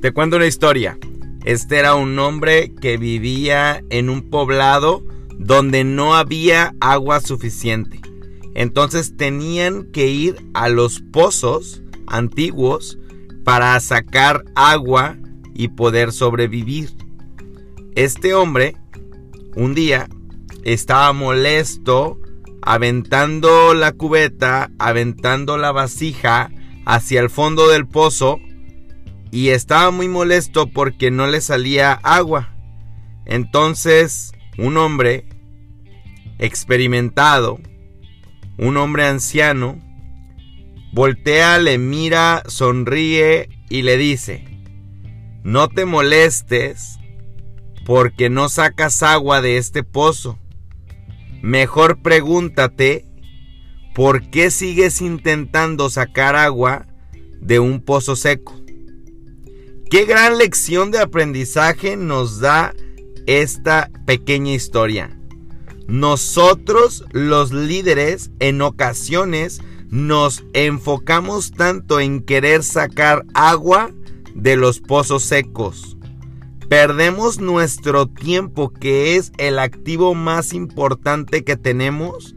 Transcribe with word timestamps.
Te 0.00 0.12
cuento 0.12 0.36
una 0.36 0.46
historia. 0.46 0.98
Este 1.44 1.76
era 1.76 1.94
un 1.94 2.18
hombre 2.18 2.72
que 2.80 2.96
vivía 2.96 3.84
en 3.90 4.08
un 4.08 4.30
poblado 4.30 5.04
donde 5.38 5.84
no 5.84 6.14
había 6.14 6.74
agua 6.80 7.20
suficiente. 7.20 8.00
Entonces 8.54 9.18
tenían 9.18 9.90
que 9.92 10.08
ir 10.08 10.36
a 10.54 10.70
los 10.70 11.00
pozos 11.00 11.82
antiguos 12.06 12.98
para 13.44 13.78
sacar 13.80 14.42
agua 14.54 15.18
y 15.54 15.68
poder 15.68 16.12
sobrevivir. 16.12 16.90
Este 17.94 18.32
hombre 18.32 18.76
un 19.54 19.74
día 19.74 20.08
estaba 20.64 21.12
molesto 21.12 22.18
aventando 22.62 23.74
la 23.74 23.92
cubeta, 23.92 24.70
aventando 24.78 25.58
la 25.58 25.72
vasija 25.72 26.50
hacia 26.86 27.20
el 27.20 27.28
fondo 27.28 27.68
del 27.68 27.86
pozo 27.86 28.40
y 29.30 29.50
estaba 29.50 29.90
muy 29.90 30.08
molesto 30.08 30.66
porque 30.68 31.10
no 31.10 31.26
le 31.26 31.40
salía 31.40 31.92
agua. 31.92 32.54
Entonces, 33.26 34.32
un 34.58 34.76
hombre 34.76 35.26
experimentado, 36.38 37.60
un 38.58 38.76
hombre 38.76 39.06
anciano, 39.06 39.78
voltea, 40.92 41.58
le 41.58 41.78
mira, 41.78 42.42
sonríe 42.46 43.48
y 43.68 43.82
le 43.82 43.96
dice, 43.96 44.44
no 45.44 45.68
te 45.68 45.84
molestes 45.84 46.98
porque 47.86 48.30
no 48.30 48.48
sacas 48.48 49.02
agua 49.02 49.40
de 49.40 49.56
este 49.56 49.82
pozo. 49.82 50.38
Mejor 51.42 52.02
pregúntate 52.02 53.06
por 53.94 54.28
qué 54.30 54.50
sigues 54.50 55.00
intentando 55.00 55.88
sacar 55.88 56.36
agua 56.36 56.86
de 57.40 57.58
un 57.58 57.80
pozo 57.80 58.16
seco. 58.16 58.60
Qué 59.90 60.04
gran 60.04 60.38
lección 60.38 60.90
de 60.90 61.00
aprendizaje 61.00 61.96
nos 61.96 62.40
da 62.40 62.74
esta 63.26 63.90
pequeña 64.06 64.52
historia. 64.52 65.18
Nosotros 65.86 67.04
los 67.12 67.52
líderes 67.52 68.30
en 68.38 68.62
ocasiones 68.62 69.60
nos 69.88 70.44
enfocamos 70.52 71.52
tanto 71.52 72.00
en 72.00 72.20
querer 72.20 72.62
sacar 72.62 73.26
agua 73.34 73.90
de 74.34 74.56
los 74.56 74.80
pozos 74.80 75.24
secos 75.24 75.96
Perdemos 76.70 77.40
nuestro 77.40 78.06
tiempo, 78.06 78.72
que 78.72 79.16
es 79.16 79.32
el 79.38 79.58
activo 79.58 80.14
más 80.14 80.52
importante 80.52 81.42
que 81.42 81.56
tenemos, 81.56 82.36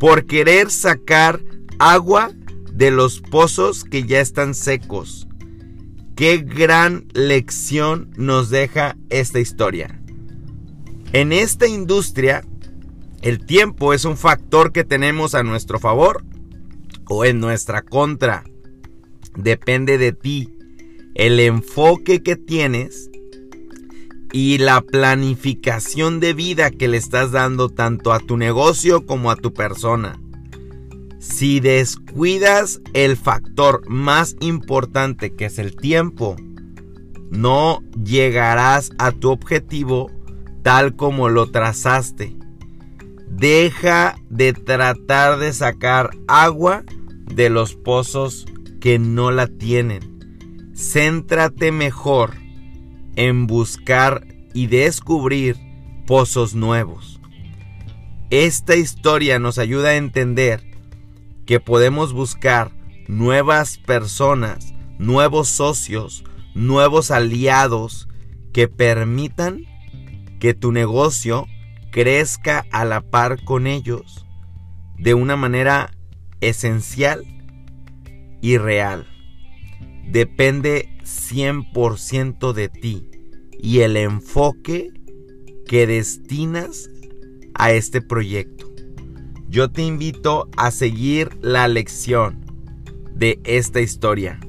por 0.00 0.26
querer 0.26 0.72
sacar 0.72 1.40
agua 1.78 2.32
de 2.72 2.90
los 2.90 3.20
pozos 3.20 3.84
que 3.84 4.02
ya 4.02 4.18
están 4.18 4.56
secos. 4.56 5.28
Qué 6.16 6.38
gran 6.38 7.06
lección 7.14 8.10
nos 8.16 8.50
deja 8.50 8.96
esta 9.08 9.40
historia. 9.40 9.98
En 11.12 11.32
esta 11.32 11.66
industria, 11.66 12.42
el 13.22 13.44
tiempo 13.44 13.94
es 13.94 14.04
un 14.04 14.16
factor 14.16 14.72
que 14.72 14.84
tenemos 14.84 15.34
a 15.34 15.42
nuestro 15.42 15.78
favor 15.78 16.24
o 17.08 17.24
en 17.24 17.40
nuestra 17.40 17.82
contra. 17.82 18.44
Depende 19.36 19.98
de 19.98 20.12
ti. 20.12 20.50
El 21.14 21.40
enfoque 21.40 22.22
que 22.22 22.36
tienes 22.36 23.10
y 24.32 24.58
la 24.58 24.80
planificación 24.80 26.20
de 26.20 26.32
vida 26.34 26.70
que 26.70 26.88
le 26.88 26.96
estás 26.96 27.32
dando 27.32 27.68
tanto 27.68 28.12
a 28.12 28.18
tu 28.18 28.36
negocio 28.36 29.06
como 29.06 29.30
a 29.30 29.36
tu 29.36 29.52
persona. 29.52 30.21
Si 31.22 31.60
descuidas 31.60 32.80
el 32.94 33.16
factor 33.16 33.88
más 33.88 34.34
importante 34.40 35.36
que 35.36 35.44
es 35.44 35.60
el 35.60 35.76
tiempo, 35.76 36.34
no 37.30 37.80
llegarás 38.04 38.90
a 38.98 39.12
tu 39.12 39.30
objetivo 39.30 40.10
tal 40.64 40.96
como 40.96 41.28
lo 41.28 41.48
trazaste. 41.52 42.36
Deja 43.28 44.16
de 44.30 44.52
tratar 44.52 45.38
de 45.38 45.52
sacar 45.52 46.10
agua 46.26 46.82
de 47.32 47.50
los 47.50 47.76
pozos 47.76 48.44
que 48.80 48.98
no 48.98 49.30
la 49.30 49.46
tienen. 49.46 50.72
Céntrate 50.74 51.70
mejor 51.70 52.32
en 53.14 53.46
buscar 53.46 54.26
y 54.54 54.66
descubrir 54.66 55.56
pozos 56.04 56.56
nuevos. 56.56 57.20
Esta 58.30 58.74
historia 58.74 59.38
nos 59.38 59.58
ayuda 59.58 59.90
a 59.90 59.96
entender 59.96 60.71
que 61.46 61.60
podemos 61.60 62.12
buscar 62.12 62.72
nuevas 63.08 63.78
personas, 63.78 64.74
nuevos 64.98 65.48
socios, 65.48 66.24
nuevos 66.54 67.10
aliados 67.10 68.08
que 68.52 68.68
permitan 68.68 69.64
que 70.38 70.54
tu 70.54 70.72
negocio 70.72 71.46
crezca 71.90 72.66
a 72.70 72.84
la 72.84 73.00
par 73.00 73.44
con 73.44 73.66
ellos 73.66 74.26
de 74.98 75.14
una 75.14 75.36
manera 75.36 75.92
esencial 76.40 77.24
y 78.40 78.58
real. 78.58 79.06
Depende 80.10 80.98
100% 81.04 82.52
de 82.52 82.68
ti 82.68 83.08
y 83.58 83.80
el 83.80 83.96
enfoque 83.96 84.90
que 85.66 85.86
destinas 85.86 86.90
a 87.54 87.72
este 87.72 88.02
proyecto. 88.02 88.71
Yo 89.52 89.70
te 89.70 89.82
invito 89.82 90.48
a 90.56 90.70
seguir 90.70 91.36
la 91.42 91.68
lección 91.68 92.42
de 93.14 93.38
esta 93.44 93.82
historia 93.82 94.40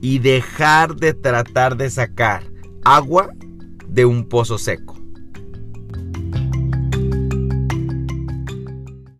y 0.00 0.20
dejar 0.20 0.94
de 0.94 1.12
tratar 1.12 1.76
de 1.76 1.90
sacar 1.90 2.44
agua 2.84 3.30
de 3.88 4.04
un 4.04 4.28
pozo 4.28 4.58
seco. 4.58 5.01